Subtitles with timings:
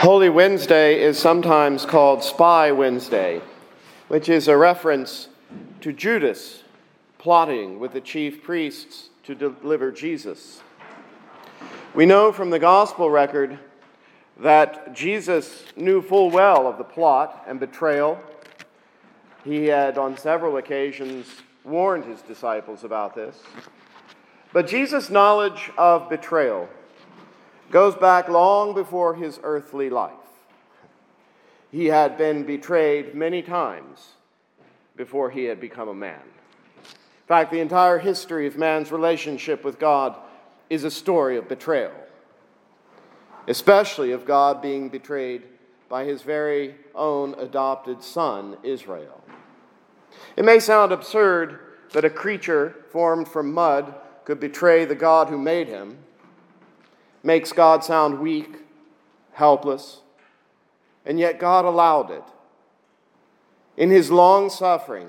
[0.00, 3.42] Holy Wednesday is sometimes called Spy Wednesday,
[4.08, 5.28] which is a reference
[5.82, 6.62] to Judas
[7.18, 10.62] plotting with the chief priests to deliver Jesus.
[11.94, 13.58] We know from the gospel record
[14.38, 18.18] that Jesus knew full well of the plot and betrayal.
[19.44, 21.26] He had on several occasions
[21.62, 23.38] warned his disciples about this.
[24.54, 26.70] But Jesus' knowledge of betrayal
[27.70, 30.12] goes back long before his earthly life.
[31.70, 34.14] He had been betrayed many times
[34.96, 36.20] before he had become a man.
[36.20, 40.16] In fact, the entire history of man's relationship with God
[40.68, 41.92] is a story of betrayal,
[43.46, 45.44] especially of God being betrayed
[45.88, 49.22] by his very own adopted son, Israel.
[50.36, 51.60] It may sound absurd
[51.92, 55.98] that a creature formed from mud could betray the God who made him
[57.22, 58.56] makes God sound weak,
[59.32, 60.00] helpless,
[61.04, 62.24] and yet God allowed it.
[63.76, 65.08] In his long suffering,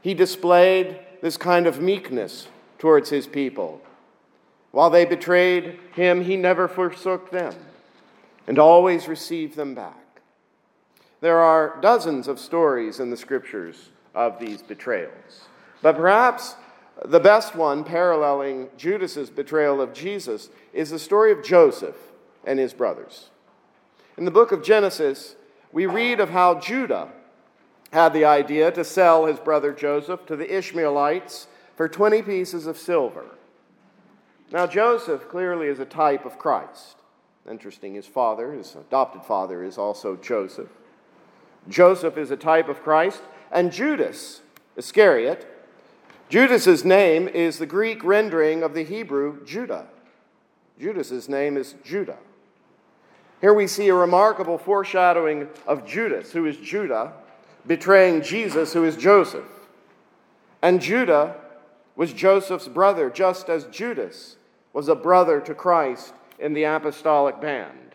[0.00, 3.80] he displayed this kind of meekness towards his people.
[4.72, 7.54] While they betrayed him, he never forsook them
[8.46, 10.20] and always received them back.
[11.20, 15.46] There are dozens of stories in the scriptures of these betrayals,
[15.80, 16.56] but perhaps
[17.04, 21.96] the best one, paralleling Judas's betrayal of Jesus, is the story of Joseph
[22.44, 23.30] and his brothers.
[24.16, 25.36] In the book of Genesis,
[25.72, 27.08] we read of how Judah
[27.92, 32.78] had the idea to sell his brother Joseph to the Ishmaelites for 20 pieces of
[32.78, 33.26] silver.
[34.50, 36.96] Now, Joseph clearly is a type of Christ.
[37.50, 40.68] Interesting, his father, his adopted father, is also Joseph.
[41.68, 44.42] Joseph is a type of Christ, and Judas
[44.76, 45.51] Iscariot
[46.32, 49.84] Judas's name is the Greek rendering of the Hebrew Judah.
[50.80, 52.16] Judas's name is Judah.
[53.42, 57.12] Here we see a remarkable foreshadowing of Judas, who is Judah,
[57.66, 59.44] betraying Jesus, who is Joseph.
[60.62, 61.36] And Judah
[61.96, 64.36] was Joseph's brother, just as Judas
[64.72, 67.94] was a brother to Christ in the apostolic band.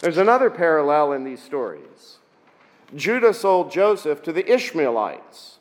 [0.00, 2.18] There's another parallel in these stories.
[2.94, 5.58] Judah sold Joseph to the Ishmaelites,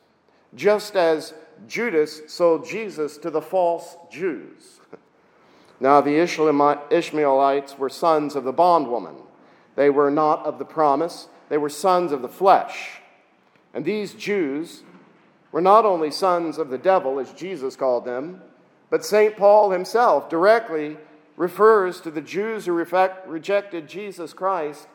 [0.53, 1.33] just as
[1.67, 4.79] Judas sold Jesus to the false Jews.
[5.81, 9.15] Now, the Ishmaelites were sons of the bondwoman.
[9.75, 13.01] They were not of the promise, they were sons of the flesh.
[13.73, 14.83] And these Jews
[15.51, 18.43] were not only sons of the devil, as Jesus called them,
[18.91, 19.35] but St.
[19.35, 20.97] Paul himself directly
[21.35, 24.87] refers to the Jews who rejected Jesus Christ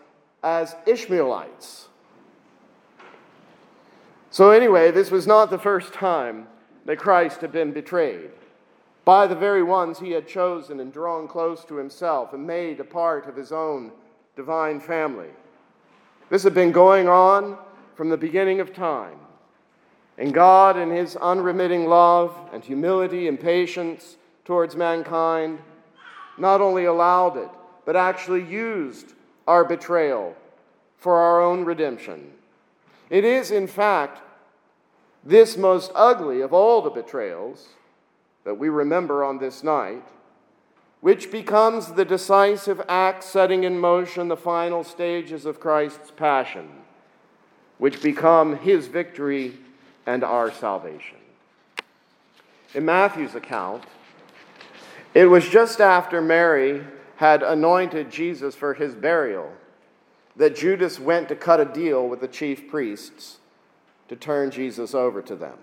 [0.44, 1.88] as Ishmaelites.
[4.30, 6.46] So, anyway, this was not the first time
[6.86, 8.30] that Christ had been betrayed
[9.04, 12.84] by the very ones he had chosen and drawn close to himself and made a
[12.84, 13.92] part of his own
[14.34, 15.28] divine family.
[16.28, 17.58] This had been going on
[17.94, 19.18] from the beginning of time.
[20.18, 25.58] And God, in his unremitting love and humility and patience towards mankind,
[26.38, 27.48] not only allowed it,
[27.84, 29.12] but actually used
[29.46, 30.34] our betrayal
[30.98, 32.32] for our own redemption.
[33.10, 34.20] It is, in fact,
[35.26, 37.68] this most ugly of all the betrayals
[38.44, 40.04] that we remember on this night,
[41.00, 46.68] which becomes the decisive act setting in motion the final stages of Christ's passion,
[47.78, 49.58] which become his victory
[50.06, 51.18] and our salvation.
[52.72, 53.82] In Matthew's account,
[55.12, 56.84] it was just after Mary
[57.16, 59.50] had anointed Jesus for his burial
[60.36, 63.38] that Judas went to cut a deal with the chief priests
[64.08, 65.58] to turn Jesus over to them.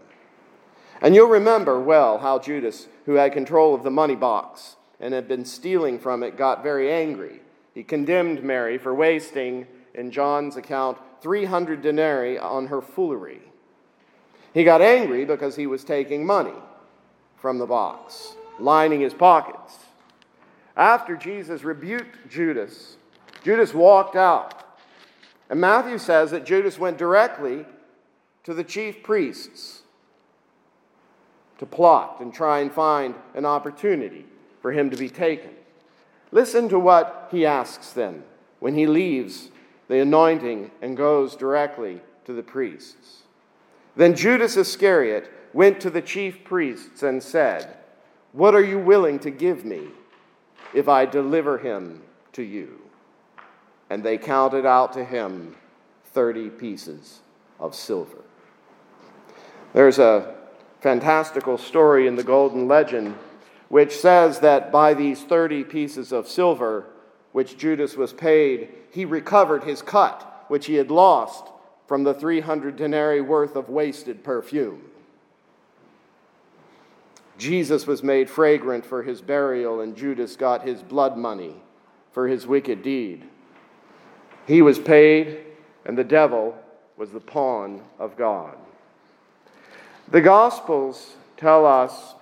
[1.01, 5.28] And you'll remember well how Judas, who had control of the money box and had
[5.28, 7.42] been stealing from it, got very angry.
[7.74, 13.42] He condemned Mary for wasting, in John's account, 300 denarii on her foolery.
[14.54, 16.54] He got angry because he was taking money
[17.36, 19.78] from the box, lining his pockets.
[20.75, 22.98] After Jesus rebuked Judas
[23.44, 24.80] Judas walked out.
[25.50, 27.66] And Matthew says that Judas went directly
[28.44, 29.84] to the chief priests
[31.57, 34.25] to plot and try and find an opportunity
[34.62, 35.51] for him to be taken.
[36.31, 38.24] Listen to what he asks then
[38.60, 39.50] when he leaves
[39.88, 43.24] the anointing and goes directly to the priests.
[43.95, 47.78] Then Judas Iscariot went to the chief priests and said,
[48.31, 49.88] What are you willing to give me
[50.74, 52.01] if I deliver him
[52.31, 52.81] to you?
[53.90, 55.56] And they counted out to him
[56.06, 57.19] 30 pieces
[57.60, 58.24] of silver.
[59.73, 60.35] There's a
[60.81, 63.15] fantastical story in the Golden Legend
[63.69, 66.85] which says that by these 30 pieces of silver,
[67.31, 71.47] which Judas was paid, he recovered his cut, which he had lost
[71.87, 74.81] from the 300 denarii worth of wasted perfume.
[77.39, 81.55] Jesus was made fragrant for his burial, and Judas got his blood money
[82.11, 83.23] for his wicked deed.
[84.45, 85.39] He was paid,
[85.83, 86.55] and the devil
[86.95, 88.55] was the pawn of God.
[90.09, 92.15] The Gospels tell us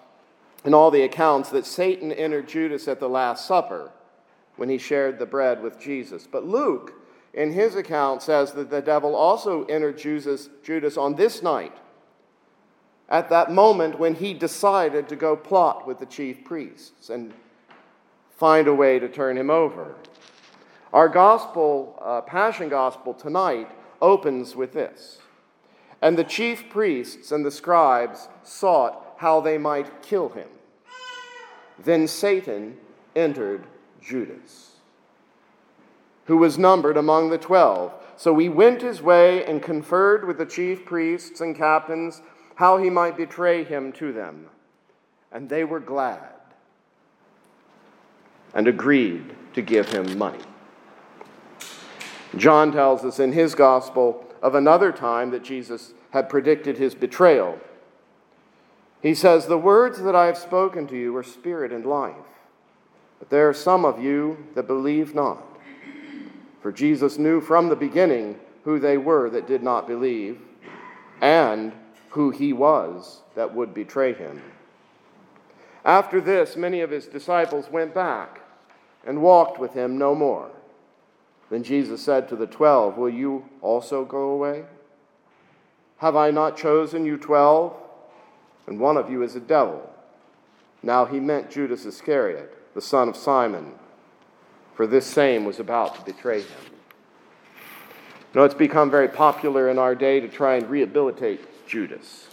[0.64, 3.92] in all the accounts that Satan entered Judas at the Last Supper
[4.56, 6.28] when he shared the bread with Jesus.
[6.28, 6.94] But Luke,
[7.34, 11.76] in his account, says that the devil also entered Judas, Judas on this night,
[13.10, 17.34] at that moment when he decided to go plot with the chief priests and
[18.38, 19.96] find a way to turn him over.
[20.94, 23.70] Our gospel, uh, Passion Gospel tonight,
[24.02, 25.20] opens with this.
[26.02, 30.48] And the chief priests and the scribes sought how they might kill him.
[31.78, 32.78] Then Satan
[33.16, 33.68] entered
[34.02, 34.72] Judas,
[36.26, 37.94] who was numbered among the twelve.
[38.18, 42.22] So he went his way and conferred with the chief priests and captains
[42.56, 44.48] how he might betray him to them.
[45.32, 46.30] And they were glad
[48.54, 50.44] and agreed to give him money.
[52.36, 57.60] John tells us in his gospel of another time that Jesus had predicted his betrayal.
[59.02, 62.16] He says, The words that I have spoken to you are spirit and life,
[63.20, 65.44] but there are some of you that believe not.
[66.62, 70.40] For Jesus knew from the beginning who they were that did not believe,
[71.20, 71.74] and
[72.10, 74.42] who he was that would betray him.
[75.84, 78.42] After this, many of his disciples went back
[79.06, 80.52] and walked with him no more.
[81.52, 84.64] Then Jesus said to the twelve, Will you also go away?
[85.98, 87.76] Have I not chosen you twelve?
[88.68, 89.88] And one of you is a devil.
[90.82, 93.74] Now he meant Judas Iscariot, the son of Simon,
[94.76, 96.64] for this same was about to betray him.
[98.34, 102.28] You know, it's become very popular in our day to try and rehabilitate Judas.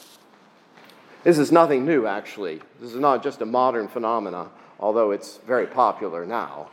[1.24, 2.62] This is nothing new, actually.
[2.80, 6.70] This is not just a modern phenomenon, although it's very popular now.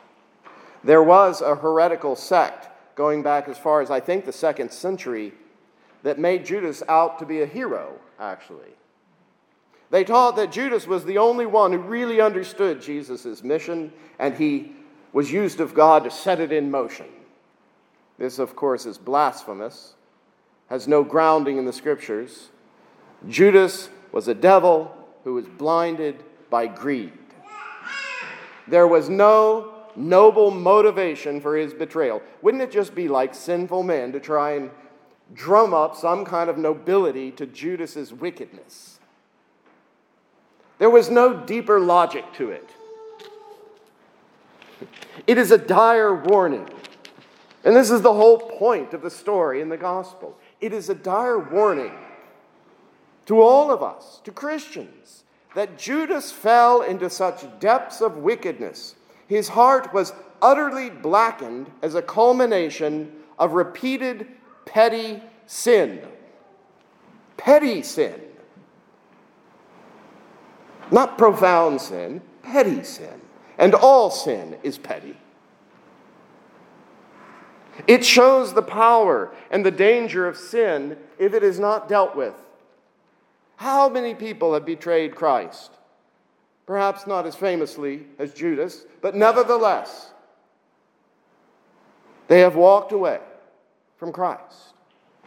[0.86, 5.34] There was a heretical sect going back as far as I think the second century
[6.04, 8.70] that made Judas out to be a hero, actually.
[9.90, 14.74] They taught that Judas was the only one who really understood Jesus' mission, and he
[15.12, 17.08] was used of God to set it in motion.
[18.20, 19.96] This, of course, is blasphemous,
[20.70, 22.50] has no grounding in the scriptures.
[23.28, 27.14] Judas was a devil who was blinded by greed.
[28.68, 32.22] There was no noble motivation for his betrayal.
[32.42, 34.70] Wouldn't it just be like sinful men to try and
[35.34, 39.00] drum up some kind of nobility to Judas's wickedness?
[40.78, 42.70] There was no deeper logic to it.
[45.26, 46.70] It is a dire warning.
[47.64, 50.38] And this is the whole point of the story in the gospel.
[50.62, 51.94] It is a dire warning
[53.26, 55.24] to all of us, to Christians,
[55.56, 58.96] that Judas fell into such depths of wickedness
[59.28, 64.28] his heart was utterly blackened as a culmination of repeated
[64.66, 66.02] petty sin.
[67.38, 68.22] Petty sin.
[70.92, 73.22] Not profound sin, petty sin.
[73.58, 75.18] And all sin is petty.
[77.88, 82.36] It shows the power and the danger of sin if it is not dealt with.
[83.58, 85.72] How many people have betrayed Christ?
[86.66, 90.12] Perhaps not as famously as Judas, but nevertheless,
[92.28, 93.20] they have walked away
[93.98, 94.74] from Christ,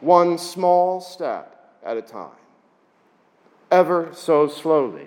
[0.01, 2.31] one small step at a time,
[3.71, 5.07] ever so slowly,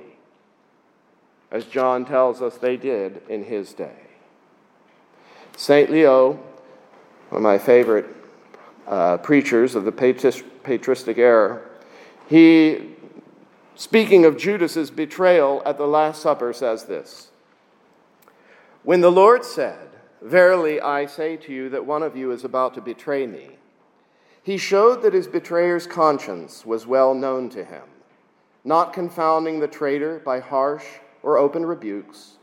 [1.51, 3.95] as John tells us they did in his day.
[5.57, 5.91] St.
[5.91, 6.33] Leo,
[7.29, 8.05] one of my favorite
[8.87, 11.61] uh, preachers of the patristic era,
[12.29, 12.95] he
[13.75, 17.31] speaking of Judas's betrayal at the Last Supper, says this
[18.83, 19.89] When the Lord said,
[20.21, 23.57] Verily I say to you that one of you is about to betray me.
[24.43, 27.83] He showed that his betrayer's conscience was well known to him,
[28.63, 30.85] not confounding the traitor by harsh
[31.23, 32.37] or open rebukes,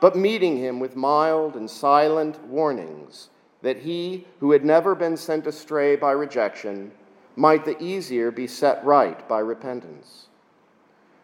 [0.00, 3.30] but meeting him with mild and silent warnings,
[3.62, 6.90] that he who had never been sent astray by rejection
[7.36, 10.26] might the easier be set right by repentance.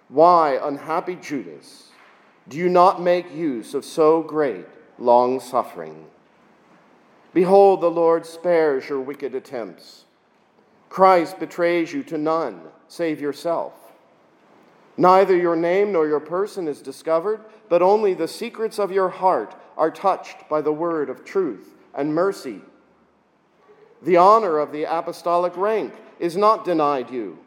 [0.09, 1.89] Why, unhappy Judas,
[2.49, 4.67] do you not make use of so great
[4.99, 6.07] long suffering?
[7.35, 10.05] Behold, the Lord spares your wicked attempts.
[10.89, 13.75] Christ betrays you to none save yourself.
[14.97, 19.55] Neither your name nor your person is discovered, but only the secrets of your heart
[19.77, 22.61] are touched by the word of truth and mercy.
[24.03, 27.39] The honor of the apostolic rank is not denied you,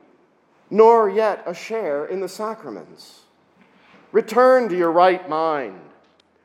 [0.72, 3.22] nor yet a share in the sacraments.
[4.14, 5.80] Return to your right mind.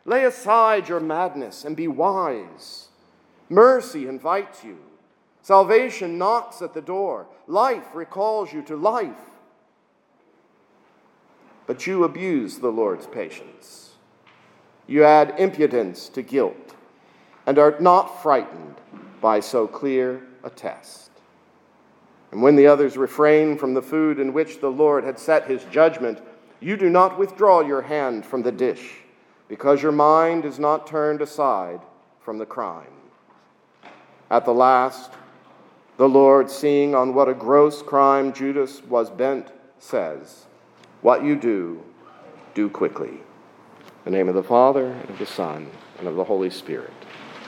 [0.05, 2.89] Lay aside your madness and be wise.
[3.49, 4.79] Mercy invites you.
[5.43, 7.27] Salvation knocks at the door.
[7.47, 9.31] Life recalls you to life.
[11.67, 13.95] But you abuse the Lord's patience.
[14.89, 16.75] You add impudence to guilt
[17.47, 18.77] and are not frightened
[19.21, 21.06] by so clear a test.
[22.33, 25.65] And when the others refrain from the food in which the Lord had set his
[25.65, 26.21] judgment,
[26.61, 28.97] you do not withdraw your hand from the dish,
[29.49, 31.81] because your mind is not turned aside
[32.21, 32.87] from the crime.
[34.31, 35.13] At the last,
[35.97, 40.47] the Lord, seeing on what a gross crime Judas was bent, says,
[41.01, 41.83] What you do,
[42.55, 43.21] do quickly.
[44.05, 46.93] In the name of the Father, and of the Son, and of the Holy Spirit.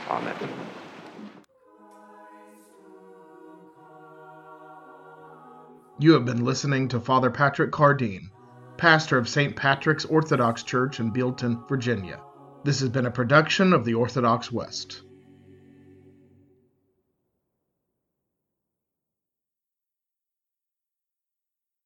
[0.08, 0.34] Amen.
[6.00, 8.30] You have been listening to Father Patrick Cardine
[8.76, 9.56] pastor of St.
[9.56, 12.20] Patrick's Orthodox Church in Bealeton, Virginia.
[12.62, 15.02] This has been a production of the Orthodox West.